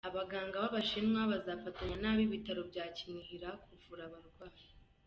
[0.09, 4.63] Abaganga b’Abashinwa bazafatanya n’ab’ibitaro bya kinihira kuvura abarwayi.